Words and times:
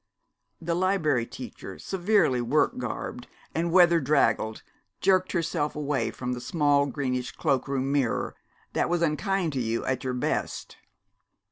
The 0.59 0.73
Liberry 0.75 1.27
Teacher, 1.27 1.77
severely 1.77 2.41
work 2.41 2.79
garbed 2.79 3.27
and 3.53 3.71
weather 3.71 3.99
draggled, 3.99 4.63
jerked 4.99 5.31
herself 5.33 5.75
away 5.75 6.09
from 6.09 6.33
the 6.33 6.41
small 6.41 6.87
greenish 6.87 7.33
cloak 7.33 7.67
room 7.67 7.91
mirror 7.91 8.33
that 8.73 8.89
was 8.89 9.03
unkind 9.03 9.53
to 9.53 9.61
you 9.61 9.85
at 9.85 10.03
your 10.03 10.15
best. 10.15 10.77